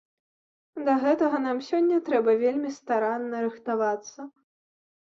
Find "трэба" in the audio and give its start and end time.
2.09-2.31